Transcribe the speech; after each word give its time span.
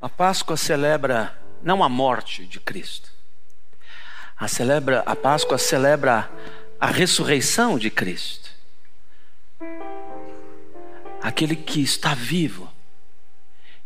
A 0.00 0.08
Páscoa 0.08 0.56
celebra 0.56 1.36
não 1.62 1.84
a 1.84 1.88
morte 1.88 2.46
de 2.46 2.58
Cristo. 2.58 3.10
A, 4.34 4.48
celebra, 4.48 5.02
a 5.04 5.14
Páscoa 5.14 5.58
celebra 5.58 6.30
a 6.80 6.86
ressurreição 6.86 7.78
de 7.78 7.90
Cristo. 7.90 8.48
Aquele 11.22 11.54
que 11.54 11.82
está 11.82 12.14
vivo. 12.14 12.72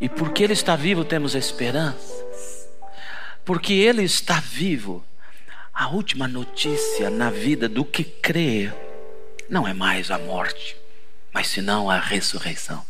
E 0.01 0.09
porque 0.09 0.45
Ele 0.45 0.53
está 0.53 0.77
vivo, 0.77 1.05
temos 1.05 1.35
esperanças. 1.35 2.69
Porque 3.45 3.73
Ele 3.73 4.05
está 4.05 4.39
vivo, 4.39 5.05
a 5.73 5.89
última 5.89 6.29
notícia 6.29 7.11
na 7.11 7.29
vida 7.29 7.69
do 7.69 7.85
que 7.85 8.05
crê 8.05 8.73
não 9.51 9.67
é 9.67 9.75
mais 9.75 10.13
a 10.13 10.19
morte, 10.19 10.77
mas 11.33 11.49
senão 11.49 11.91
a 11.91 11.99
ressurreição. 11.99 12.87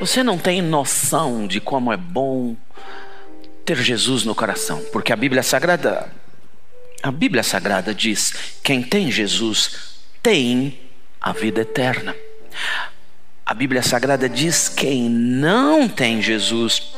Você 0.00 0.22
não 0.22 0.36
tem 0.36 0.60
noção 0.60 1.46
de 1.46 1.60
como 1.60 1.92
é 1.92 1.96
bom 1.96 2.56
ter 3.64 3.76
Jesus 3.76 4.24
no 4.24 4.34
coração, 4.34 4.84
porque 4.92 5.12
a 5.12 5.16
Bíblia 5.16 5.42
Sagrada, 5.42 6.12
a 7.02 7.10
Bíblia 7.10 7.42
Sagrada 7.42 7.94
diz: 7.94 8.58
quem 8.62 8.82
tem 8.82 9.10
Jesus 9.10 9.94
tem 10.22 10.78
a 11.20 11.32
vida 11.32 11.62
eterna. 11.62 12.14
A 13.46 13.54
Bíblia 13.54 13.82
Sagrada 13.82 14.28
diz: 14.28 14.68
quem 14.68 15.08
não 15.08 15.88
tem 15.88 16.20
Jesus 16.20 16.94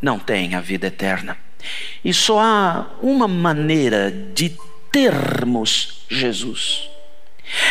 não 0.00 0.18
tem 0.18 0.54
a 0.54 0.60
vida 0.60 0.86
eterna. 0.86 1.36
E 2.02 2.14
só 2.14 2.40
há 2.40 2.90
uma 3.02 3.28
maneira 3.28 4.10
de 4.10 4.56
termos 4.90 6.04
Jesus. 6.08 6.88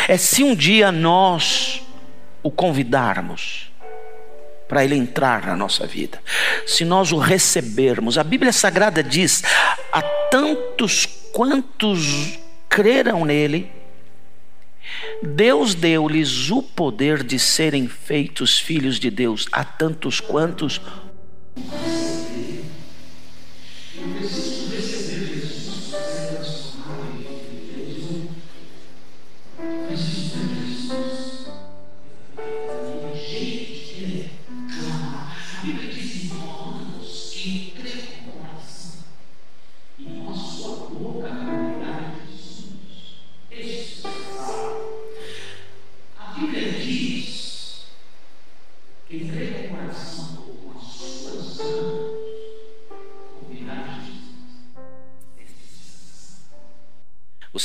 É 0.07 0.17
se 0.17 0.43
um 0.43 0.53
dia 0.53 0.91
nós 0.91 1.81
o 2.43 2.51
convidarmos 2.51 3.68
para 4.69 4.85
ele 4.85 4.95
entrar 4.95 5.47
na 5.47 5.55
nossa 5.55 5.87
vida. 5.87 6.21
Se 6.65 6.85
nós 6.85 7.11
o 7.11 7.17
recebermos, 7.17 8.19
a 8.19 8.23
Bíblia 8.23 8.53
Sagrada 8.53 9.03
diz: 9.03 9.43
a 9.91 10.01
tantos 10.01 11.07
quantos 11.33 12.39
creram 12.69 13.25
nele, 13.25 13.71
Deus 15.23 15.73
deu-lhes 15.73 16.51
o 16.51 16.61
poder 16.61 17.23
de 17.23 17.39
serem 17.39 17.87
feitos 17.87 18.59
filhos 18.59 18.99
de 18.99 19.09
Deus, 19.09 19.47
a 19.51 19.63
tantos 19.63 20.19
quantos 20.19 20.79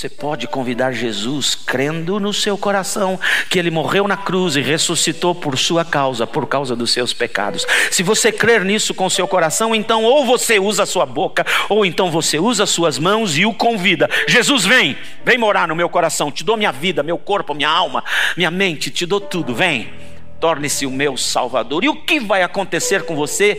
Você 0.04 0.10
pode 0.10 0.46
convidar 0.46 0.92
Jesus 0.92 1.54
crendo 1.54 2.20
no 2.20 2.30
seu 2.30 2.58
coração 2.58 3.18
que 3.48 3.58
ele 3.58 3.70
morreu 3.70 4.06
na 4.06 4.18
cruz 4.18 4.54
e 4.54 4.60
ressuscitou 4.60 5.34
por 5.34 5.56
sua 5.56 5.82
causa, 5.82 6.26
por 6.26 6.46
causa 6.46 6.76
dos 6.76 6.92
seus 6.92 7.14
pecados. 7.14 7.66
Se 7.90 8.02
você 8.02 8.30
crer 8.30 8.66
nisso 8.66 8.92
com 8.92 9.08
seu 9.08 9.26
coração, 9.26 9.74
então 9.74 10.04
ou 10.04 10.26
você 10.26 10.58
usa 10.58 10.82
a 10.82 10.86
sua 10.86 11.06
boca, 11.06 11.46
ou 11.70 11.86
então 11.86 12.10
você 12.10 12.38
usa 12.38 12.64
as 12.64 12.68
suas 12.68 12.98
mãos 12.98 13.38
e 13.38 13.46
o 13.46 13.54
convida. 13.54 14.06
Jesus 14.28 14.66
vem, 14.66 14.94
vem 15.24 15.38
morar 15.38 15.66
no 15.68 15.74
meu 15.74 15.88
coração, 15.88 16.30
te 16.30 16.44
dou 16.44 16.58
minha 16.58 16.70
vida, 16.70 17.02
meu 17.02 17.16
corpo, 17.16 17.54
minha 17.54 17.70
alma, 17.70 18.04
minha 18.36 18.50
mente, 18.50 18.90
te 18.90 19.06
dou 19.06 19.22
tudo, 19.22 19.54
vem. 19.54 19.90
Torne-se 20.38 20.84
o 20.84 20.90
meu 20.90 21.16
salvador. 21.16 21.82
E 21.82 21.88
o 21.88 22.02
que 22.02 22.20
vai 22.20 22.42
acontecer 22.42 23.04
com 23.04 23.16
você 23.16 23.58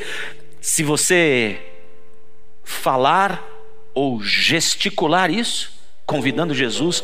se 0.61 0.83
você 0.83 1.59
falar 2.63 3.43
ou 3.95 4.21
gesticular 4.21 5.31
isso? 5.31 5.73
Convidando 6.05 6.53
Jesus 6.53 7.03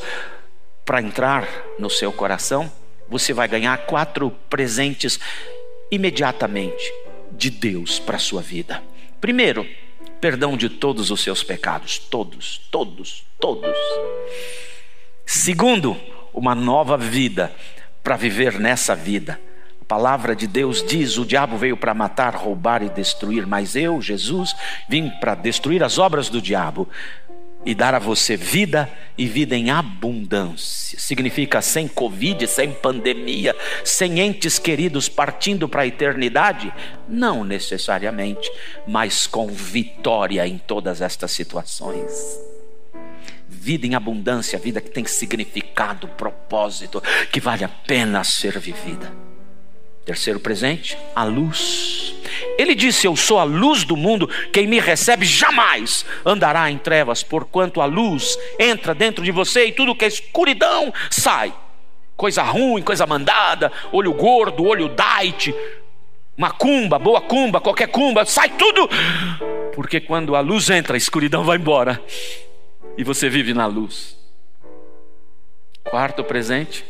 para 0.85 1.01
entrar 1.01 1.47
no 1.79 1.89
seu 1.89 2.11
coração, 2.11 2.71
você 3.09 3.33
vai 3.33 3.47
ganhar 3.47 3.77
quatro 3.85 4.31
presentes 4.49 5.19
imediatamente 5.91 6.91
de 7.31 7.49
Deus 7.49 7.99
para 7.99 8.15
a 8.15 8.19
sua 8.19 8.41
vida. 8.41 8.81
Primeiro, 9.19 9.67
perdão 10.19 10.55
de 10.55 10.69
todos 10.69 11.11
os 11.11 11.21
seus 11.21 11.43
pecados, 11.43 11.97
todos, 11.97 12.61
todos, 12.71 13.25
todos. 13.39 13.75
Segundo, 15.25 15.97
uma 16.33 16.55
nova 16.55 16.97
vida 16.97 17.53
para 18.03 18.15
viver 18.15 18.59
nessa 18.59 18.95
vida. 18.95 19.39
A 19.81 19.85
palavra 19.85 20.35
de 20.35 20.47
Deus 20.47 20.83
diz: 20.83 21.17
o 21.17 21.25
diabo 21.25 21.57
veio 21.57 21.75
para 21.75 21.93
matar, 21.93 22.35
roubar 22.35 22.81
e 22.81 22.89
destruir, 22.89 23.45
mas 23.45 23.75
eu, 23.75 24.01
Jesus, 24.01 24.55
vim 24.87 25.09
para 25.19 25.35
destruir 25.35 25.83
as 25.83 25.97
obras 25.97 26.29
do 26.29 26.41
diabo 26.41 26.87
e 27.65 27.75
dar 27.75 27.93
a 27.93 27.99
você 27.99 28.35
vida 28.35 28.91
e 29.17 29.27
vida 29.27 29.55
em 29.55 29.69
abundância. 29.69 30.99
Significa 30.99 31.61
sem 31.61 31.87
Covid, 31.87 32.47
sem 32.47 32.71
pandemia, 32.71 33.55
sem 33.83 34.19
entes 34.19 34.57
queridos 34.57 35.07
partindo 35.07 35.69
para 35.69 35.83
a 35.83 35.87
eternidade? 35.87 36.73
Não 37.07 37.43
necessariamente, 37.43 38.51
mas 38.87 39.27
com 39.27 39.47
vitória 39.47 40.47
em 40.47 40.57
todas 40.57 41.01
estas 41.01 41.31
situações. 41.31 42.39
Vida 43.47 43.85
em 43.85 43.95
abundância, 43.95 44.57
vida 44.57 44.81
que 44.81 44.89
tem 44.89 45.05
significado, 45.05 46.07
propósito, 46.07 47.01
que 47.31 47.39
vale 47.39 47.63
a 47.63 47.69
pena 47.69 48.23
ser 48.23 48.57
vivida. 48.57 49.11
Terceiro 50.03 50.39
presente, 50.39 50.97
a 51.15 51.23
luz. 51.23 52.15
Ele 52.61 52.75
disse: 52.75 53.07
Eu 53.07 53.15
sou 53.15 53.39
a 53.39 53.43
luz 53.43 53.83
do 53.83 53.97
mundo, 53.97 54.29
quem 54.53 54.67
me 54.67 54.79
recebe 54.79 55.25
jamais 55.25 56.05
andará 56.23 56.69
em 56.69 56.77
trevas, 56.77 57.23
porquanto 57.23 57.81
a 57.81 57.85
luz 57.85 58.37
entra 58.59 58.93
dentro 58.93 59.23
de 59.23 59.31
você 59.31 59.65
e 59.65 59.71
tudo 59.71 59.95
que 59.95 60.05
é 60.05 60.07
escuridão 60.07 60.93
sai. 61.09 61.51
Coisa 62.15 62.43
ruim, 62.43 62.83
coisa 62.83 63.07
mandada, 63.07 63.71
olho 63.91 64.13
gordo, 64.13 64.63
olho 64.63 64.89
dite, 64.89 65.55
macumba, 66.37 66.99
boa 66.99 67.19
cumba, 67.19 67.59
qualquer 67.59 67.87
cumba, 67.87 68.25
sai 68.25 68.49
tudo. 68.49 68.87
Porque 69.73 69.99
quando 69.99 70.35
a 70.35 70.39
luz 70.39 70.69
entra, 70.69 70.95
a 70.95 70.97
escuridão 70.97 71.43
vai 71.43 71.57
embora 71.57 71.99
e 72.95 73.03
você 73.03 73.27
vive 73.27 73.55
na 73.55 73.65
luz. 73.65 74.15
Quarto 75.83 76.23
presente. 76.23 76.85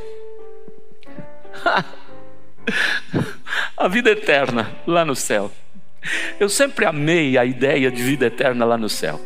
a 3.78 3.88
vida 3.88 4.12
eterna 4.12 4.70
lá 4.86 5.06
no 5.06 5.16
céu. 5.16 5.50
Eu 6.40 6.50
sempre 6.50 6.86
amei 6.86 7.38
a 7.38 7.46
ideia 7.46 7.92
de 7.92 8.02
vida 8.02 8.26
eterna 8.26 8.66
lá 8.66 8.78
no 8.78 8.90
céu. 8.90 9.20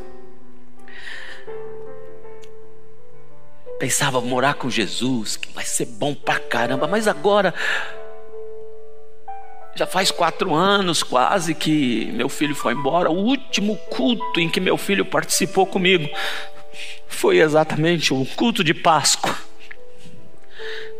Pensava 3.79 4.21
morar 4.21 4.55
com 4.55 4.69
Jesus, 4.69 5.35
que 5.37 5.51
vai 5.53 5.65
ser 5.65 5.85
bom 5.85 6.13
pra 6.13 6.39
caramba, 6.39 6.87
mas 6.87 7.07
agora 7.07 7.53
já 9.75 9.85
faz 9.85 10.09
quatro 10.09 10.53
anos 10.55 11.03
quase 11.03 11.53
que 11.53 12.09
meu 12.13 12.29
filho 12.29 12.55
foi 12.55 12.73
embora. 12.73 13.11
O 13.11 13.17
último 13.17 13.75
culto 13.89 14.39
em 14.39 14.49
que 14.49 14.61
meu 14.61 14.77
filho 14.77 15.05
participou 15.05 15.65
comigo 15.65 16.09
foi 17.07 17.39
exatamente 17.39 18.13
o 18.13 18.25
culto 18.35 18.63
de 18.63 18.73
Páscoa. 18.73 19.35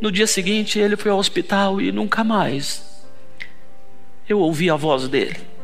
No 0.02 0.12
dia 0.12 0.28
seguinte, 0.28 0.78
ele 0.78 0.98
foi 0.98 1.10
ao 1.12 1.18
hospital 1.18 1.80
e 1.80 1.92
nunca 1.92 2.24
mais 2.24 2.84
eu 4.28 4.40
ouvi 4.40 4.70
a 4.70 4.76
voz 4.76 5.08
dele. 5.08 5.55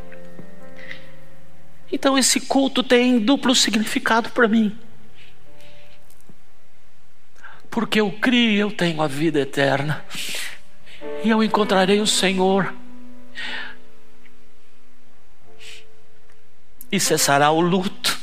Então, 1.92 2.18
esse 2.18 2.40
culto 2.40 2.82
tem 2.82 3.20
duplo 3.20 3.54
significado 3.54 4.30
para 4.30 4.48
mim. 4.48 4.78
Porque 7.70 8.02
eu 8.02 8.12
criei, 8.12 8.62
eu 8.62 8.72
tenho 8.72 9.02
a 9.02 9.08
vida 9.08 9.40
eterna. 9.40 10.04
E 11.24 11.30
eu 11.30 11.44
encontrarei 11.44 12.00
o 12.00 12.08
Senhor. 12.08 12.74
E 16.92 17.00
cessará 17.00 17.50
o 17.52 17.62
luto. 17.62 18.20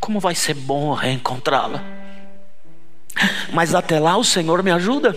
Como 0.00 0.18
vai 0.18 0.34
ser 0.34 0.54
bom 0.54 0.94
reencontrá-la. 0.94 1.84
Mas 3.52 3.74
até 3.74 4.00
lá 4.00 4.16
o 4.16 4.24
Senhor 4.24 4.62
me 4.62 4.70
ajuda. 4.70 5.14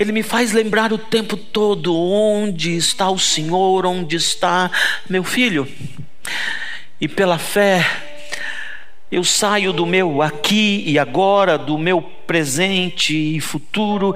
Ele 0.00 0.12
me 0.12 0.22
faz 0.22 0.52
lembrar 0.52 0.94
o 0.94 0.98
tempo 0.98 1.36
todo 1.36 1.94
onde 1.94 2.74
está 2.74 3.10
o 3.10 3.18
Senhor, 3.18 3.84
onde 3.84 4.16
está 4.16 4.70
meu 5.06 5.22
filho. 5.22 5.68
E 6.98 7.06
pela 7.06 7.36
fé, 7.36 7.84
Eu 9.12 9.24
saio 9.24 9.72
do 9.72 9.84
meu 9.84 10.22
aqui 10.22 10.84
e 10.86 10.96
agora, 10.96 11.58
do 11.58 11.76
meu 11.76 12.00
presente 12.00 13.12
e 13.12 13.40
futuro, 13.40 14.14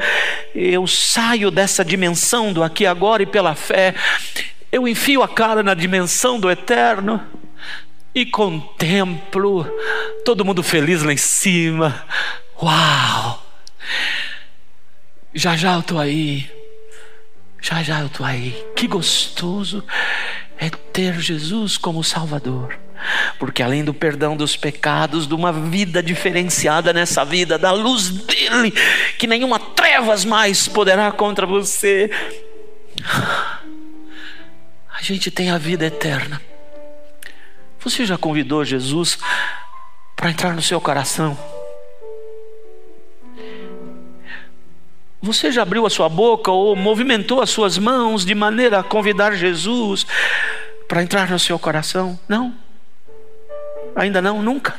eu 0.54 0.86
saio 0.86 1.50
dessa 1.50 1.84
dimensão 1.84 2.52
do 2.52 2.62
aqui 2.62 2.84
e 2.84 2.86
agora 2.86 3.24
e 3.24 3.26
pela 3.26 3.56
fé, 3.56 3.92
eu 4.70 4.86
enfio 4.86 5.20
a 5.20 5.26
cara 5.26 5.64
na 5.64 5.74
dimensão 5.74 6.38
do 6.38 6.48
eterno 6.48 7.20
e 8.14 8.24
contemplo 8.24 9.66
todo 10.24 10.44
mundo 10.44 10.62
feliz 10.62 11.02
lá 11.02 11.12
em 11.12 11.16
cima. 11.16 12.06
Uau! 12.62 13.44
Já 15.34 15.56
já 15.56 15.74
eu 15.74 15.80
estou 15.80 15.98
aí. 15.98 16.48
Já 17.60 17.82
já 17.82 18.00
eu 18.00 18.06
estou 18.06 18.24
aí. 18.24 18.64
Que 18.76 18.86
gostoso 18.86 19.84
é 20.58 20.70
ter 20.70 21.18
Jesus 21.20 21.76
como 21.76 22.04
Salvador. 22.04 22.78
Porque 23.38 23.62
além 23.62 23.84
do 23.84 23.92
perdão 23.92 24.36
dos 24.36 24.56
pecados, 24.56 25.26
de 25.26 25.34
uma 25.34 25.52
vida 25.52 26.02
diferenciada 26.02 26.92
nessa 26.92 27.24
vida, 27.24 27.58
da 27.58 27.72
luz 27.72 28.08
dele, 28.10 28.70
que 29.18 29.26
nenhuma 29.26 29.58
trevas 29.58 30.24
mais 30.24 30.68
poderá 30.68 31.10
contra 31.10 31.44
você, 31.46 32.10
a 34.88 35.02
gente 35.02 35.30
tem 35.30 35.50
a 35.50 35.58
vida 35.58 35.86
eterna. 35.86 36.40
Você 37.80 38.06
já 38.06 38.16
convidou 38.16 38.64
Jesus 38.64 39.18
para 40.16 40.30
entrar 40.30 40.54
no 40.54 40.62
seu 40.62 40.80
coração? 40.80 41.36
Você 45.24 45.50
já 45.50 45.62
abriu 45.62 45.86
a 45.86 45.90
sua 45.90 46.06
boca 46.06 46.50
ou 46.50 46.76
movimentou 46.76 47.40
as 47.40 47.48
suas 47.48 47.78
mãos 47.78 48.26
de 48.26 48.34
maneira 48.34 48.80
a 48.80 48.82
convidar 48.82 49.32
Jesus 49.34 50.06
para 50.86 51.02
entrar 51.02 51.30
no 51.30 51.38
seu 51.38 51.58
coração? 51.58 52.20
Não? 52.28 52.54
Ainda 53.96 54.20
não? 54.20 54.42
Nunca? 54.42 54.78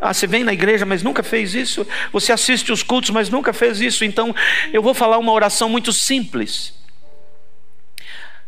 Ah, 0.00 0.14
você 0.14 0.28
vem 0.28 0.44
na 0.44 0.52
igreja, 0.52 0.86
mas 0.86 1.02
nunca 1.02 1.24
fez 1.24 1.56
isso? 1.56 1.84
Você 2.12 2.30
assiste 2.30 2.70
os 2.70 2.84
cultos, 2.84 3.10
mas 3.10 3.30
nunca 3.30 3.52
fez 3.52 3.80
isso? 3.80 4.04
Então, 4.04 4.32
eu 4.72 4.80
vou 4.80 4.94
falar 4.94 5.18
uma 5.18 5.32
oração 5.32 5.68
muito 5.68 5.92
simples. 5.92 6.72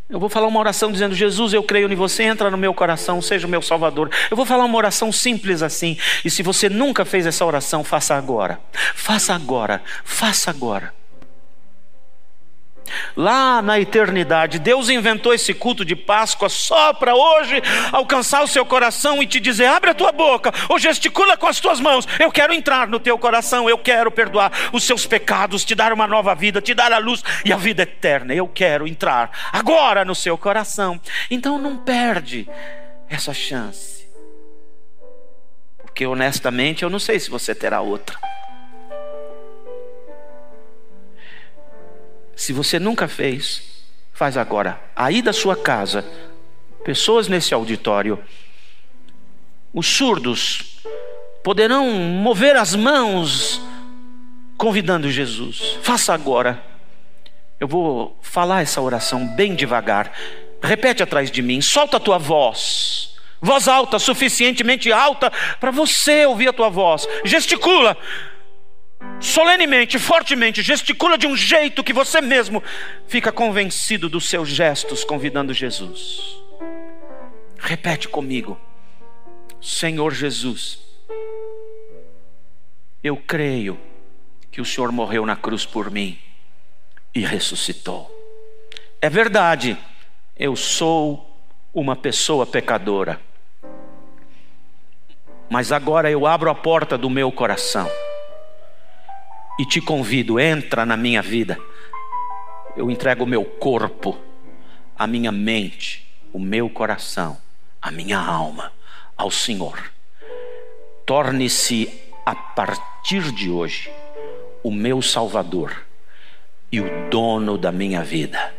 Eu 0.09 0.21
vou 0.21 0.29
falar 0.29 0.47
uma 0.47 0.61
oração 0.61 0.93
dizendo: 0.93 1.13
Jesus, 1.13 1.53
eu 1.53 1.65
creio 1.65 1.93
em 1.93 1.97
você, 1.97 2.23
entra 2.23 2.53
no 2.53 2.57
meu 2.57 2.73
coração, 2.73 3.21
seja 3.21 3.49
o 3.49 3.51
meu 3.51 3.63
Salvador. 3.63 4.13
Eu 4.31 4.37
vou 4.37 4.47
falar 4.47 4.65
uma 4.65 4.79
oração 4.79 5.11
simples 5.11 5.61
assim. 5.61 5.99
E 6.25 6.31
se 6.31 6.41
você 6.41 6.69
nunca 6.69 7.05
fez 7.05 7.27
essa 7.27 7.45
oração, 7.45 7.83
faça 7.83 8.15
agora. 8.15 8.61
Faça 8.95 9.35
agora. 9.35 9.83
Faça 10.05 10.49
agora. 10.49 11.02
Lá 13.17 13.61
na 13.63 13.79
eternidade, 13.79 14.59
Deus 14.59 14.89
inventou 14.89 15.33
esse 15.35 15.53
culto 15.55 15.85
de 15.85 15.95
Páscoa 15.95 16.49
só 16.49 16.93
para 16.93 17.15
hoje 17.15 17.63
alcançar 17.91 18.43
o 18.43 18.49
seu 18.49 18.65
coração 18.65 19.23
e 19.23 19.27
te 19.27 19.41
dizer: 19.41 19.67
abre 19.67 19.91
a 19.91 19.95
tua 19.95 20.13
boca 20.13 20.53
ou 20.69 20.79
gesticula 20.79 21.37
com 21.37 21.47
as 21.47 21.61
tuas 21.61 21.81
mãos. 21.81 22.07
Eu 22.19 22.31
quero 22.31 22.53
entrar 22.53 22.89
no 22.89 23.01
teu 23.01 23.19
coração, 23.19 23.69
eu 23.69 23.79
quero 23.79 24.11
perdoar 24.11 24.53
os 24.73 24.85
seus 24.85 25.07
pecados, 25.07 25.65
te 25.65 25.75
dar 25.75 25.93
uma 25.93 26.07
nova 26.07 26.35
vida, 26.35 26.61
te 26.61 26.75
dar 26.75 26.93
a 26.93 26.99
luz 26.99 27.23
e 27.45 27.53
a 27.53 27.57
vida 27.57 27.83
eterna. 27.83 28.35
Eu 28.35 28.49
quero 28.49 28.87
entrar 28.87 29.31
agora 29.53 30.05
no 30.05 30.15
seu 30.15 30.37
coração. 30.39 31.01
Então 31.31 31.59
não 31.59 31.77
perde 31.77 32.49
essa 33.09 33.35
chance, 33.35 34.09
porque 35.79 36.07
honestamente 36.07 36.83
eu 36.83 36.91
não 36.91 36.99
sei 36.99 37.21
se 37.21 37.29
você 37.29 37.55
terá 37.55 37.81
outra. 37.81 38.32
Se 42.43 42.53
você 42.53 42.81
nunca 42.81 43.07
fez, 43.07 43.63
faz 44.13 44.37
agora. 44.37 44.83
Aí 44.97 45.23
da 45.23 45.33
sua 45.33 45.55
casa, 45.55 46.05
pessoas 46.83 47.29
nesse 47.29 47.55
auditório, 47.55 48.19
os 49.73 49.87
surdos 49.87 50.81
poderão 51.45 51.89
mover 51.89 52.57
as 52.57 52.75
mãos 52.75 53.63
convidando 54.59 55.09
Jesus. 55.09 55.79
Faça 55.83 56.13
agora. 56.13 56.61
Eu 57.61 57.69
vou 57.69 58.19
falar 58.21 58.63
essa 58.63 58.81
oração 58.81 59.25
bem 59.25 59.55
devagar. 59.55 60.13
Repete 60.61 61.01
atrás 61.01 61.31
de 61.31 61.43
mim, 61.43 61.61
solta 61.61 61.99
a 61.99 62.01
tua 62.01 62.19
voz. 62.19 63.15
Voz 63.41 63.69
alta, 63.69 64.01
suficientemente 64.01 64.91
alta 64.91 65.33
para 65.61 65.71
você 65.71 66.27
ouvir 66.27 66.49
a 66.49 66.53
tua 66.53 66.69
voz. 66.69 67.07
Gesticula 67.25 67.97
solenemente, 69.23 69.99
fortemente, 69.99 70.63
gesticula 70.63 71.17
de 71.17 71.27
um 71.27 71.37
jeito 71.37 71.85
que 71.85 71.93
você 71.93 72.21
mesmo 72.21 72.63
fica 73.07 73.31
convencido 73.31 74.09
dos 74.09 74.29
seus 74.29 74.49
gestos, 74.49 75.05
convidando 75.05 75.55
Jesus. 75.55 76.37
Repete 77.57 78.09
comigo, 78.09 78.61
Senhor 79.61 80.13
Jesus, 80.13 80.81
eu 83.03 83.17
creio 83.17 83.79
que 84.51 84.61
o 84.61 84.65
Senhor 84.65 84.91
morreu 84.91 85.25
na 85.25 85.37
cruz 85.37 85.65
por 85.65 85.91
mim 85.91 86.19
e 87.15 87.21
ressuscitou. 87.21 88.11
É 89.01 89.09
verdade, 89.09 89.79
eu 90.37 90.57
sou 90.57 91.29
uma 91.73 91.95
pessoa 91.95 92.45
pecadora, 92.45 93.21
mas 95.49 95.71
agora 95.71 96.11
eu 96.11 96.27
abro 96.27 96.51
a 96.51 96.55
porta 96.55 96.99
do 96.99 97.09
meu 97.09 97.31
coração 97.31 97.89
e 99.63 99.65
te 99.65 99.81
convido, 99.81 100.41
entra 100.41 100.85
na 100.85 100.97
minha 100.97 101.23
vida. 101.23 101.57
Eu 102.77 102.91
entrego 102.91 103.23
o 103.23 103.27
meu 103.29 103.45
corpo, 103.45 104.19
a 104.99 105.07
minha 105.07 105.31
mente, 105.31 106.05
o 106.33 106.39
meu 106.41 106.69
coração, 106.69 107.39
a 107.81 107.89
minha 107.89 108.19
alma 108.19 108.73
ao 109.17 109.31
Senhor. 109.31 109.81
Torne-se 111.07 111.89
a 112.27 112.35
partir 112.35 113.31
de 113.31 113.51
hoje 113.51 113.89
o 114.65 114.73
meu 114.73 115.01
Salvador 115.01 115.87
e 116.73 116.81
o 116.81 117.09
dono 117.09 117.57
da 117.57 117.71
minha 117.71 118.03
vida. 118.03 118.53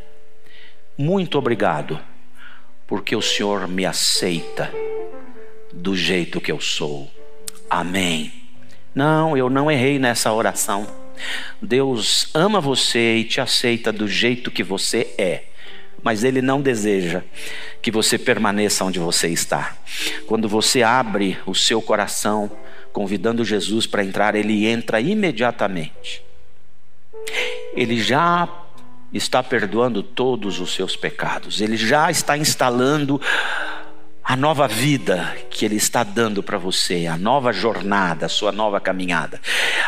Muito 0.97 1.37
obrigado, 1.37 1.99
porque 2.87 3.13
o 3.13 3.21
Senhor 3.21 3.67
me 3.67 3.85
aceita 3.85 4.71
do 5.73 5.97
jeito 5.97 6.39
que 6.39 6.51
eu 6.51 6.61
sou. 6.61 7.11
Amém. 7.69 8.42
Não, 8.93 9.35
eu 9.35 9.49
não 9.49 9.71
errei 9.71 9.97
nessa 9.97 10.31
oração. 10.31 10.87
Deus 11.61 12.29
ama 12.33 12.59
você 12.59 13.17
e 13.17 13.23
te 13.23 13.39
aceita 13.39 13.91
do 13.91 14.07
jeito 14.07 14.51
que 14.51 14.63
você 14.63 15.13
é, 15.17 15.43
mas 16.01 16.23
Ele 16.23 16.41
não 16.41 16.61
deseja 16.61 17.21
que 17.81 17.91
você 17.91 18.17
permaneça 18.17 18.83
onde 18.83 18.99
você 18.99 19.29
está. 19.29 19.75
Quando 20.27 20.47
você 20.47 20.83
abre 20.83 21.37
o 21.45 21.55
seu 21.55 21.81
coração, 21.81 22.51
convidando 22.91 23.43
Jesus 23.43 23.87
para 23.87 24.03
entrar, 24.03 24.35
Ele 24.35 24.65
entra 24.65 24.99
imediatamente. 24.99 26.23
Ele 27.73 27.99
já 27.99 28.47
está 29.13 29.41
perdoando 29.41 30.03
todos 30.03 30.59
os 30.59 30.73
seus 30.73 30.95
pecados, 30.95 31.61
Ele 31.61 31.77
já 31.77 32.09
está 32.11 32.37
instalando 32.37 33.21
a 34.23 34.35
nova 34.37 34.67
vida 34.67 35.35
que 35.49 35.65
Ele 35.65 35.75
está 35.75 36.03
dando 36.03 36.41
para 36.41 36.57
você, 36.57 37.07
a 37.07 37.17
nova 37.17 37.51
jornada, 37.51 38.25
a 38.25 38.29
sua 38.29 38.51
nova 38.51 38.79
caminhada. 38.79 39.41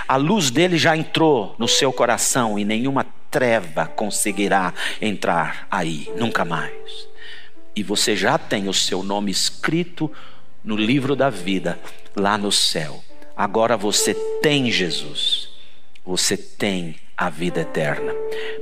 A 0.07 0.17
luz 0.17 0.51
dele 0.51 0.77
já 0.77 0.95
entrou 0.95 1.55
no 1.57 1.67
seu 1.67 1.93
coração 1.93 2.59
e 2.59 2.65
nenhuma 2.65 3.05
treva 3.31 3.85
conseguirá 3.85 4.73
entrar 5.01 5.67
aí, 5.71 6.11
nunca 6.17 6.43
mais. 6.43 7.07
E 7.75 7.81
você 7.81 8.15
já 8.15 8.37
tem 8.37 8.67
o 8.67 8.73
seu 8.73 9.03
nome 9.03 9.31
escrito 9.31 10.11
no 10.63 10.75
livro 10.75 11.15
da 11.15 11.29
vida, 11.29 11.79
lá 12.15 12.37
no 12.37 12.51
céu. 12.51 13.03
Agora 13.35 13.77
você 13.77 14.13
tem 14.41 14.71
Jesus, 14.71 15.49
você 16.05 16.35
tem 16.35 16.95
a 17.17 17.29
vida 17.29 17.61
eterna. 17.61 18.13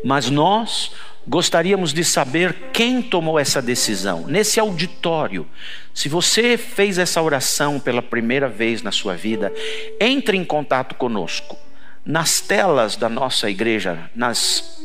Mas 0.03 0.29
nós 0.29 0.91
gostaríamos 1.27 1.93
de 1.93 2.03
saber 2.03 2.53
quem 2.73 3.01
tomou 3.01 3.39
essa 3.39 3.61
decisão. 3.61 4.25
Nesse 4.27 4.59
auditório, 4.59 5.47
se 5.93 6.09
você 6.09 6.57
fez 6.57 6.97
essa 6.97 7.21
oração 7.21 7.79
pela 7.79 8.01
primeira 8.01 8.49
vez 8.49 8.81
na 8.81 8.91
sua 8.91 9.15
vida, 9.15 9.53
entre 9.99 10.37
em 10.37 10.43
contato 10.43 10.95
conosco. 10.95 11.57
Nas 12.05 12.41
telas 12.41 12.97
da 12.97 13.07
nossa 13.07 13.49
igreja, 13.49 14.09
nas 14.13 14.81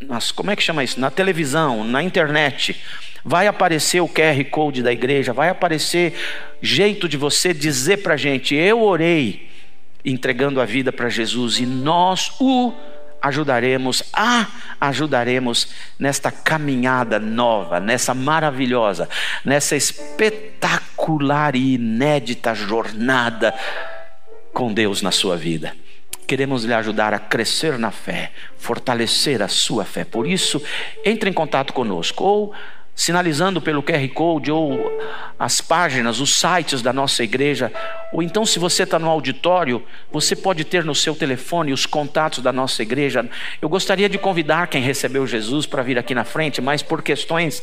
nas, 0.00 0.30
como 0.30 0.50
é 0.50 0.56
que 0.56 0.62
chama 0.62 0.84
isso? 0.84 1.00
Na 1.00 1.10
televisão, 1.10 1.84
na 1.84 2.02
internet, 2.02 2.78
vai 3.24 3.46
aparecer 3.46 4.00
o 4.00 4.08
QR 4.08 4.44
Code 4.50 4.82
da 4.82 4.92
igreja, 4.92 5.32
vai 5.32 5.48
aparecer 5.48 6.14
jeito 6.60 7.08
de 7.08 7.16
você 7.16 7.54
dizer 7.54 7.98
para 7.98 8.14
a 8.14 8.16
gente: 8.16 8.54
Eu 8.54 8.82
orei 8.82 9.48
entregando 10.04 10.60
a 10.60 10.64
vida 10.64 10.92
para 10.92 11.08
Jesus 11.08 11.58
e 11.58 11.64
nós 11.64 12.32
o 12.38 12.74
ajudaremos, 13.24 14.02
a 14.12 14.46
ajudaremos 14.78 15.68
nesta 15.98 16.30
caminhada 16.30 17.18
nova, 17.18 17.80
nessa 17.80 18.12
maravilhosa, 18.12 19.08
nessa 19.42 19.74
espetacular 19.74 21.56
e 21.56 21.74
inédita 21.74 22.54
jornada 22.54 23.54
com 24.52 24.72
Deus 24.72 25.00
na 25.00 25.10
sua 25.10 25.36
vida. 25.36 25.74
Queremos 26.26 26.64
lhe 26.64 26.74
ajudar 26.74 27.14
a 27.14 27.18
crescer 27.18 27.78
na 27.78 27.90
fé, 27.90 28.30
fortalecer 28.58 29.42
a 29.42 29.48
sua 29.48 29.84
fé. 29.84 30.04
Por 30.04 30.26
isso, 30.26 30.62
entre 31.04 31.30
em 31.30 31.32
contato 31.32 31.72
conosco 31.72 32.24
ou 32.24 32.54
sinalizando 32.94 33.60
pelo 33.60 33.82
QR 33.82 34.08
Code 34.14 34.52
ou 34.52 34.98
as 35.38 35.60
páginas, 35.60 36.20
os 36.20 36.38
sites 36.38 36.80
da 36.80 36.92
nossa 36.92 37.24
igreja. 37.24 37.72
Ou 38.12 38.22
então, 38.22 38.46
se 38.46 38.58
você 38.58 38.84
está 38.84 38.98
no 38.98 39.08
auditório, 39.08 39.82
você 40.12 40.36
pode 40.36 40.64
ter 40.64 40.84
no 40.84 40.94
seu 40.94 41.14
telefone 41.14 41.72
os 41.72 41.86
contatos 41.86 42.38
da 42.38 42.52
nossa 42.52 42.82
igreja. 42.82 43.28
Eu 43.60 43.68
gostaria 43.68 44.08
de 44.08 44.16
convidar 44.16 44.68
quem 44.68 44.80
recebeu 44.80 45.26
Jesus 45.26 45.66
para 45.66 45.82
vir 45.82 45.98
aqui 45.98 46.14
na 46.14 46.24
frente, 46.24 46.60
mas 46.60 46.82
por 46.82 47.02
questões 47.02 47.62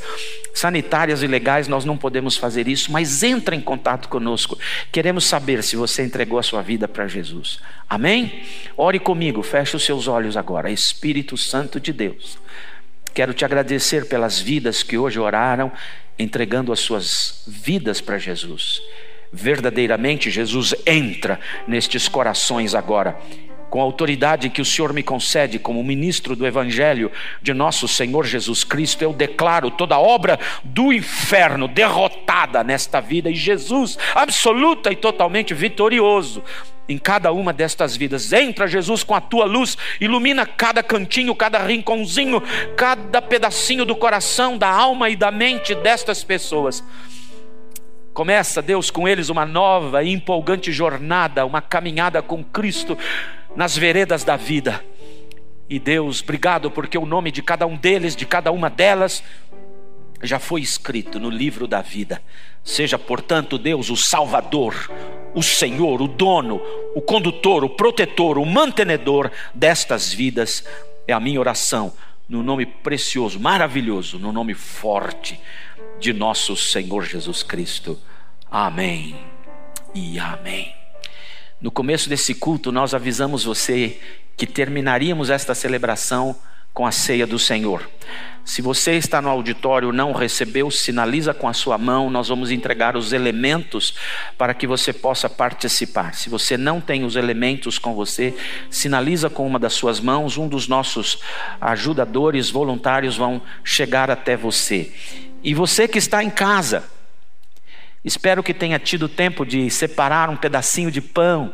sanitárias 0.54 1.24
e 1.24 1.28
legais 1.28 1.68
nós 1.68 1.86
não 1.86 1.98
podemos 1.98 2.36
fazer 2.36 2.68
isso. 2.68 2.92
Mas 2.92 3.24
entre 3.24 3.56
em 3.56 3.62
contato 3.62 4.10
conosco. 4.10 4.58
Queremos 4.92 5.24
saber 5.24 5.64
se 5.64 5.78
você 5.78 6.04
entregou 6.04 6.40
a 6.40 6.44
sua 6.44 6.62
vida 6.62 6.88
para 6.88 7.08
Jesus. 7.08 7.60
Amém? 7.90 8.44
Ore 8.76 9.00
comigo, 9.00 9.42
feche 9.42 9.76
os 9.76 9.84
seus 9.84 10.08
olhos 10.08 10.36
agora. 10.36 10.70
Espírito 10.70 11.38
Santo 11.38 11.80
de 11.80 11.94
Deus. 11.94 12.38
Quero 13.14 13.34
te 13.34 13.44
agradecer 13.44 14.08
pelas 14.08 14.40
vidas 14.40 14.84
que 14.84 14.98
hoje 14.98 15.20
oraram, 15.20 15.72
entregando 16.18 16.72
as 16.72 16.80
suas 16.80 17.44
vidas 17.48 18.00
para 18.00 18.18
Jesus. 18.18 18.82
Verdadeiramente, 19.34 20.30
Jesus 20.30 20.76
entra 20.86 21.40
nestes 21.68 22.08
corações 22.08 22.76
agora, 22.76 23.18
com 23.72 23.80
a 23.80 23.84
autoridade 23.84 24.50
que 24.50 24.62
o 24.62 24.66
Senhor 24.66 24.92
me 24.92 25.02
concede 25.02 25.58
como 25.58 25.82
ministro 25.82 26.36
do 26.36 26.46
Evangelho 26.46 27.10
de 27.42 27.54
nosso 27.54 27.88
Senhor 27.88 28.26
Jesus 28.26 28.66
Cristo. 28.66 29.02
Eu 29.02 29.14
declaro 29.14 29.72
toda 29.72 29.98
obra 29.98 30.38
do 30.62 30.92
inferno 30.92 31.70
derrotada 31.70 32.66
nesta 32.66 33.00
vida 33.00 33.30
e 33.30 33.34
Jesus 33.34 33.98
absoluta 34.14 34.92
e 34.92 34.96
totalmente 34.98 35.54
vitorioso 35.54 36.44
em 36.90 36.98
cada 36.98 37.32
uma 37.32 37.54
destas 37.54 37.96
vidas. 37.96 38.34
Entra, 38.34 38.68
Jesus, 38.68 39.06
com 39.06 39.16
a 39.16 39.22
tua 39.22 39.46
luz, 39.46 39.78
ilumina 40.02 40.46
cada 40.46 40.84
cantinho, 40.84 41.34
cada 41.34 41.58
rinconzinho, 41.60 42.44
cada 42.76 43.22
pedacinho 43.22 43.86
do 43.86 43.96
coração, 43.96 44.58
da 44.58 44.68
alma 44.68 45.10
e 45.10 45.16
da 45.16 45.32
mente 45.32 45.74
destas 45.76 46.26
pessoas. 46.26 46.84
Começa, 48.14 48.62
Deus, 48.62 48.92
com 48.92 49.08
eles 49.08 49.30
uma 49.30 49.46
nova 49.46 50.04
e 50.04 50.12
empolgante 50.12 50.70
jornada, 50.74 51.46
uma 51.46 51.62
caminhada 51.62 52.22
com 52.22 52.44
Cristo 52.44 52.98
nas 53.56 53.78
veredas 53.78 54.24
da 54.24 54.36
vida. 54.36 54.84
E 55.70 55.80
Deus, 55.80 56.22
obrigado 56.22 56.70
porque 56.70 56.98
o 56.98 57.06
nome 57.06 57.32
de 57.32 57.42
cada 57.42 57.66
um 57.66 57.78
deles, 57.78 58.16
de 58.16 58.26
cada 58.26 58.52
uma 58.52 58.70
delas, 58.70 59.24
já 60.22 60.38
foi 60.38 60.62
escrito 60.62 61.20
no 61.20 61.30
livro 61.30 61.68
da 61.68 61.82
vida. 61.82 62.22
Seja, 62.64 63.00
portanto, 63.00 63.58
Deus 63.58 63.90
o 63.90 63.98
Salvador, 63.98 64.92
o 65.34 65.42
Senhor, 65.42 66.02
o 66.02 66.08
dono, 66.08 66.62
o 66.94 67.02
condutor, 67.02 67.64
o 67.64 67.70
protetor, 67.70 68.38
o 68.38 68.46
mantenedor 68.46 69.32
destas 69.54 70.14
vidas. 70.14 70.64
É 71.08 71.14
a 71.14 71.20
minha 71.20 71.40
oração, 71.40 71.94
no 72.28 72.44
nome 72.44 72.66
precioso, 72.66 73.40
maravilhoso, 73.40 74.20
no 74.20 74.32
nome 74.32 74.54
forte 74.54 75.40
de 76.00 76.14
nosso 76.14 76.56
Senhor 76.56 77.04
Jesus 77.04 77.44
Cristo. 77.44 78.00
Amém 78.50 79.16
e 79.96 80.20
amém. 80.20 80.81
No 81.62 81.70
começo 81.70 82.10
desse 82.10 82.34
culto, 82.34 82.72
nós 82.72 82.96
avisamos 82.96 83.44
você 83.44 84.00
que 84.36 84.48
terminaríamos 84.48 85.30
esta 85.30 85.54
celebração 85.54 86.36
com 86.74 86.88
a 86.88 86.92
ceia 86.92 87.28
do 87.28 87.38
Senhor. 87.38 87.88
Se 88.44 88.64
você 88.64 88.94
está 88.94 89.22
no 89.22 89.30
auditório 89.30 89.92
não 89.92 90.12
recebeu, 90.12 90.72
sinaliza 90.72 91.36
com 91.36 91.48
a 91.48 91.54
sua 91.54 91.78
mão, 91.78 92.10
nós 92.10 92.30
vamos 92.30 92.50
entregar 92.50 92.98
os 92.98 93.14
elementos 93.14 93.94
para 94.40 94.56
que 94.56 94.66
você 94.66 94.92
possa 94.92 95.30
participar. 95.30 96.16
Se 96.16 96.30
você 96.30 96.58
não 96.58 96.82
tem 96.82 97.04
os 97.04 97.16
elementos 97.16 97.78
com 97.78 97.94
você, 97.94 98.36
sinaliza 98.68 99.30
com 99.30 99.46
uma 99.46 99.60
das 99.60 99.74
suas 99.74 100.00
mãos, 100.00 100.40
um 100.40 100.48
dos 100.48 100.68
nossos 100.68 101.20
ajudadores 101.60 102.50
voluntários 102.50 103.16
vão 103.16 103.40
chegar 103.64 104.10
até 104.10 104.36
você. 104.36 104.92
E 105.44 105.54
você 105.54 105.88
que 105.88 106.00
está 106.00 106.24
em 106.24 106.32
casa, 106.32 106.84
espero 108.04 108.42
que 108.44 108.54
tenha 108.54 108.80
tido 108.80 109.08
tempo 109.08 109.46
de 109.46 109.70
separar 109.70 110.30
um 110.30 110.36
pedacinho 110.36 110.92
de 110.92 111.02
pão 111.02 111.54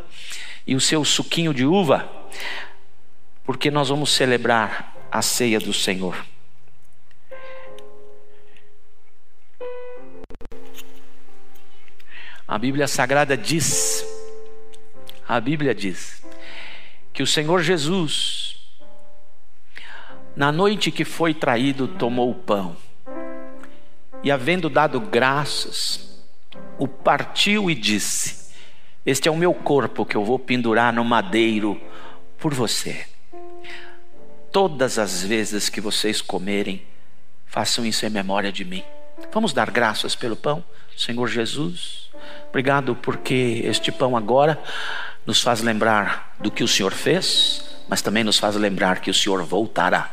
e 0.66 0.76
o 0.76 0.82
seu 0.82 1.04
suquinho 1.04 1.54
de 1.54 1.66
uva, 1.66 2.10
porque 3.44 3.72
nós 3.72 3.90
vamos 3.90 4.12
celebrar 4.12 4.96
a 5.12 5.22
ceia 5.22 5.60
do 5.60 5.74
Senhor. 5.74 6.26
A 12.48 12.58
Bíblia 12.58 12.88
Sagrada 12.88 13.36
diz, 13.36 14.06
a 15.28 15.38
Bíblia 15.40 15.76
diz, 15.76 16.24
que 17.12 17.22
o 17.22 17.28
Senhor 17.28 17.62
Jesus, 17.62 18.56
na 20.34 20.50
noite 20.50 20.90
que 20.90 21.04
foi 21.04 21.34
traído, 21.34 21.90
tomou 21.90 22.32
o 22.32 22.36
pão 22.36 22.78
e, 24.24 24.32
havendo 24.32 24.70
dado 24.70 25.02
graças, 25.02 26.07
o 26.78 26.88
partiu 26.88 27.70
e 27.70 27.76
disse: 27.76 28.52
Este 29.06 29.28
é 29.28 29.32
o 29.32 29.38
meu 29.38 29.54
corpo 29.54 30.06
que 30.06 30.16
eu 30.16 30.24
vou 30.24 30.40
pendurar 30.40 30.94
no 30.94 31.04
madeiro 31.04 31.80
por 32.38 32.54
você. 32.54 33.06
Todas 34.52 34.98
as 34.98 35.24
vezes 35.24 35.70
que 35.70 35.82
vocês 35.82 36.22
comerem, 36.22 36.82
façam 37.46 37.86
isso 37.86 38.06
em 38.06 38.10
memória 38.10 38.52
de 38.52 38.64
mim. 38.64 38.84
Vamos 39.32 39.54
dar 39.54 39.70
graças 39.72 40.16
pelo 40.16 40.36
pão, 40.36 40.64
Senhor 40.96 41.28
Jesus. 41.28 42.10
Obrigado 42.50 42.96
porque 42.96 43.62
este 43.66 43.92
pão 43.92 44.16
agora 44.16 44.62
nos 45.26 45.42
faz 45.42 45.62
lembrar 45.62 46.36
do 46.40 46.50
que 46.50 46.64
o 46.64 46.68
Senhor 46.68 46.94
fez, 46.94 47.64
mas 47.88 48.02
também 48.02 48.24
nos 48.24 48.40
faz 48.40 48.56
lembrar 48.56 49.02
que 49.02 49.12
o 49.12 49.14
Senhor 49.14 49.44
voltará. 49.44 50.10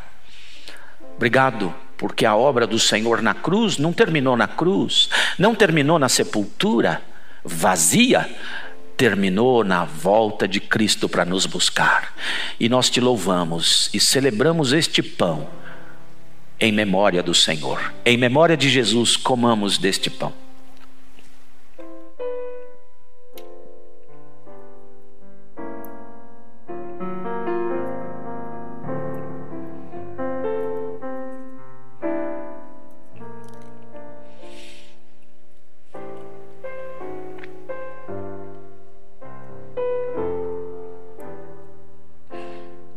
Obrigado 1.17 1.75
porque 1.97 2.27
a 2.27 2.37
obra 2.37 2.67
do 2.67 2.79
Senhor 2.79 3.23
na 3.23 3.35
cruz 3.35 3.79
não 3.79 3.93
terminou 3.93 4.37
na 4.37 4.47
cruz, 4.47 5.09
não 5.39 5.55
terminou 5.55 5.99
na 5.99 6.09
sepultura 6.09 7.03
vazia, 7.45 8.29
terminou 8.97 9.63
na 9.65 9.85
volta 9.85 10.49
de 10.49 10.61
Cristo 10.61 11.09
para 11.09 11.25
nos 11.25 11.47
buscar. 11.47 12.15
E 12.59 12.69
nós 12.69 12.89
te 12.89 13.01
louvamos 13.01 13.91
e 13.93 14.01
celebramos 14.01 14.73
este 14.73 15.03
pão 15.03 15.49
em 16.59 16.73
memória 16.73 17.23
do 17.23 17.35
Senhor. 17.35 17.93
Em 18.05 18.17
memória 18.17 18.57
de 18.57 18.69
Jesus, 18.69 19.17
comamos 19.17 19.77
deste 19.77 20.09
pão. 20.09 20.44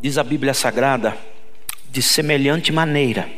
Diz 0.08 0.16
a 0.16 0.24
Bíblia 0.24 0.54
Sagrada, 0.54 1.14
de 1.90 2.00
semelhante 2.00 2.72
maneira, 2.72 3.28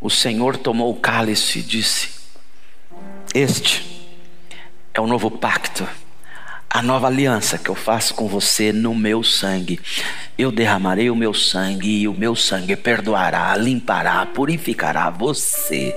o 0.00 0.08
Senhor 0.08 0.56
tomou 0.56 0.90
o 0.90 0.98
cálice 0.98 1.58
e 1.58 1.62
disse: 1.62 2.08
Este 3.34 3.84
é 4.94 4.98
o 4.98 5.06
novo 5.06 5.30
pacto, 5.30 5.86
a 6.70 6.80
nova 6.80 7.06
aliança 7.08 7.58
que 7.58 7.68
eu 7.68 7.74
faço 7.74 8.14
com 8.14 8.26
você 8.26 8.72
no 8.72 8.94
meu 8.94 9.22
sangue. 9.22 9.78
Eu 10.38 10.50
derramarei 10.50 11.10
o 11.10 11.14
meu 11.14 11.34
sangue 11.34 12.00
e 12.00 12.08
o 12.08 12.14
meu 12.14 12.34
sangue 12.34 12.74
perdoará, 12.74 13.54
limpará, 13.58 14.24
purificará 14.24 15.10
você 15.10 15.94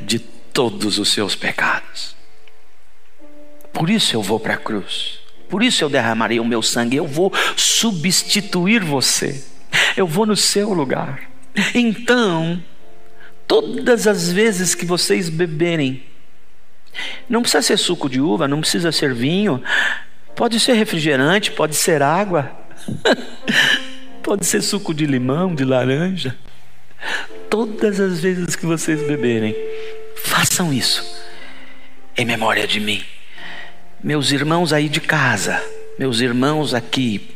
de 0.00 0.20
todos 0.20 1.00
os 1.00 1.08
seus 1.08 1.34
pecados. 1.34 2.14
Por 3.72 3.90
isso 3.90 4.14
eu 4.14 4.22
vou 4.22 4.38
para 4.38 4.54
a 4.54 4.58
cruz. 4.58 5.25
Por 5.48 5.62
isso 5.62 5.84
eu 5.84 5.88
derramarei 5.88 6.40
o 6.40 6.44
meu 6.44 6.62
sangue, 6.62 6.96
eu 6.96 7.06
vou 7.06 7.32
substituir 7.56 8.82
você, 8.82 9.42
eu 9.96 10.06
vou 10.06 10.26
no 10.26 10.36
seu 10.36 10.72
lugar. 10.72 11.22
Então, 11.74 12.62
todas 13.46 14.06
as 14.06 14.30
vezes 14.30 14.74
que 14.74 14.84
vocês 14.84 15.28
beberem, 15.28 16.02
não 17.28 17.42
precisa 17.42 17.62
ser 17.62 17.78
suco 17.78 18.08
de 18.08 18.20
uva, 18.20 18.48
não 18.48 18.60
precisa 18.60 18.90
ser 18.90 19.14
vinho, 19.14 19.62
pode 20.34 20.58
ser 20.58 20.72
refrigerante, 20.74 21.52
pode 21.52 21.76
ser 21.76 22.02
água, 22.02 22.50
pode 24.22 24.44
ser 24.46 24.62
suco 24.62 24.92
de 24.92 25.06
limão, 25.06 25.54
de 25.54 25.64
laranja. 25.64 26.36
Todas 27.48 28.00
as 28.00 28.20
vezes 28.20 28.56
que 28.56 28.66
vocês 28.66 29.06
beberem, 29.06 29.54
façam 30.16 30.72
isso 30.72 31.04
em 32.16 32.24
memória 32.24 32.66
de 32.66 32.80
mim 32.80 33.04
meus 34.02 34.30
irmãos 34.32 34.72
aí 34.72 34.88
de 34.88 35.00
casa, 35.00 35.62
meus 35.98 36.20
irmãos 36.20 36.74
aqui, 36.74 37.34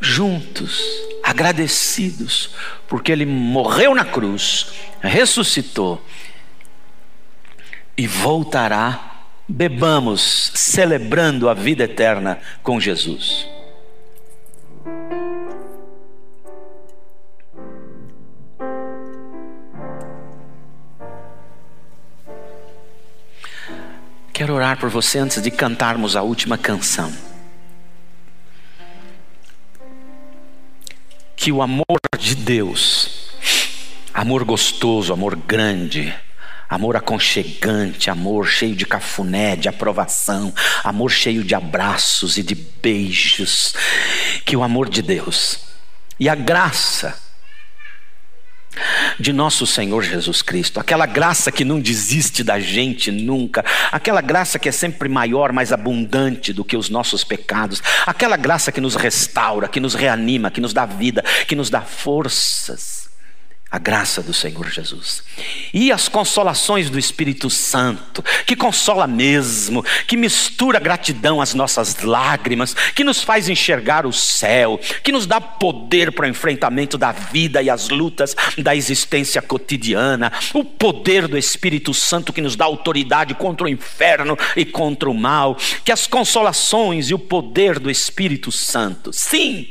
juntos, 0.00 0.82
agradecidos, 1.22 2.50
porque 2.88 3.12
Ele 3.12 3.26
morreu 3.26 3.94
na 3.94 4.04
cruz, 4.04 4.72
ressuscitou 5.00 6.04
e 7.96 8.06
voltará. 8.06 9.12
Bebamos, 9.48 10.50
celebrando 10.56 11.48
a 11.48 11.54
vida 11.54 11.84
eterna 11.84 12.40
com 12.64 12.80
Jesus. 12.80 13.46
Quero 24.46 24.54
orar 24.54 24.78
por 24.78 24.88
você 24.88 25.18
antes 25.18 25.42
de 25.42 25.50
cantarmos 25.50 26.14
a 26.14 26.22
última 26.22 26.56
canção. 26.56 27.12
Que 31.34 31.50
o 31.50 31.60
amor 31.60 31.98
de 32.16 32.36
Deus, 32.36 33.28
amor 34.14 34.44
gostoso, 34.44 35.12
amor 35.12 35.34
grande, 35.34 36.14
amor 36.70 36.94
aconchegante, 36.94 38.08
amor 38.08 38.46
cheio 38.46 38.76
de 38.76 38.86
cafuné, 38.86 39.56
de 39.56 39.68
aprovação, 39.68 40.54
amor 40.84 41.10
cheio 41.10 41.42
de 41.42 41.56
abraços 41.56 42.38
e 42.38 42.42
de 42.44 42.54
beijos, 42.54 43.74
que 44.44 44.56
o 44.56 44.62
amor 44.62 44.88
de 44.88 45.02
Deus 45.02 45.58
e 46.20 46.28
a 46.28 46.36
graça 46.36 47.25
de 49.18 49.32
nosso 49.32 49.66
Senhor 49.66 50.02
Jesus 50.02 50.42
Cristo, 50.42 50.78
aquela 50.78 51.06
graça 51.06 51.50
que 51.50 51.64
não 51.64 51.80
desiste 51.80 52.44
da 52.44 52.58
gente 52.60 53.10
nunca, 53.10 53.64
aquela 53.90 54.20
graça 54.20 54.58
que 54.58 54.68
é 54.68 54.72
sempre 54.72 55.08
maior, 55.08 55.52
mais 55.52 55.72
abundante 55.72 56.52
do 56.52 56.64
que 56.64 56.76
os 56.76 56.88
nossos 56.88 57.24
pecados, 57.24 57.82
aquela 58.06 58.36
graça 58.36 58.70
que 58.70 58.80
nos 58.80 58.94
restaura, 58.94 59.68
que 59.68 59.80
nos 59.80 59.94
reanima, 59.94 60.50
que 60.50 60.60
nos 60.60 60.72
dá 60.72 60.86
vida, 60.86 61.24
que 61.46 61.56
nos 61.56 61.70
dá 61.70 61.80
forças 61.80 63.06
a 63.68 63.78
graça 63.78 64.22
do 64.22 64.32
Senhor 64.32 64.70
Jesus. 64.70 65.24
E 65.74 65.90
as 65.90 66.08
consolações 66.08 66.88
do 66.88 66.98
Espírito 66.98 67.50
Santo, 67.50 68.22
que 68.46 68.54
consola 68.54 69.08
mesmo, 69.08 69.84
que 70.06 70.16
mistura 70.16 70.78
gratidão 70.78 71.40
às 71.40 71.52
nossas 71.52 72.00
lágrimas, 72.00 72.74
que 72.94 73.02
nos 73.02 73.22
faz 73.22 73.48
enxergar 73.48 74.06
o 74.06 74.12
céu, 74.12 74.80
que 75.02 75.10
nos 75.10 75.26
dá 75.26 75.40
poder 75.40 76.12
para 76.12 76.26
o 76.26 76.28
enfrentamento 76.28 76.96
da 76.96 77.10
vida 77.10 77.60
e 77.60 77.68
as 77.68 77.88
lutas 77.88 78.36
da 78.56 78.74
existência 78.74 79.42
cotidiana, 79.42 80.32
o 80.54 80.64
poder 80.64 81.26
do 81.26 81.36
Espírito 81.36 81.92
Santo 81.92 82.32
que 82.32 82.40
nos 82.40 82.54
dá 82.54 82.64
autoridade 82.64 83.34
contra 83.34 83.66
o 83.66 83.68
inferno 83.68 84.38
e 84.56 84.64
contra 84.64 85.10
o 85.10 85.14
mal, 85.14 85.56
que 85.84 85.90
as 85.90 86.06
consolações 86.06 87.10
e 87.10 87.14
o 87.14 87.18
poder 87.18 87.80
do 87.80 87.90
Espírito 87.90 88.52
Santo, 88.52 89.12
sim, 89.12 89.70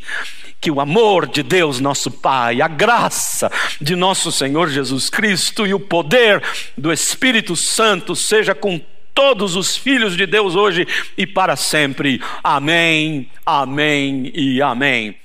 que 0.65 0.71
o 0.71 0.81
amor 0.81 1.27
de 1.27 1.43
Deus, 1.43 1.79
nosso 1.79 2.09
Pai, 2.09 2.59
a 2.59 2.67
graça 2.67 3.51
de 3.79 3.95
nosso 3.95 4.31
Senhor 4.31 4.67
Jesus 4.67 5.11
Cristo 5.11 5.67
e 5.67 5.75
o 5.75 5.79
poder 5.79 6.41
do 6.75 6.91
Espírito 6.91 7.55
Santo 7.55 8.15
seja 8.15 8.55
com 8.55 8.81
todos 9.13 9.55
os 9.55 9.77
filhos 9.77 10.17
de 10.17 10.25
Deus 10.25 10.55
hoje 10.55 10.87
e 11.15 11.27
para 11.27 11.55
sempre. 11.55 12.19
Amém, 12.43 13.29
amém 13.45 14.31
e 14.33 14.59
amém. 14.59 15.24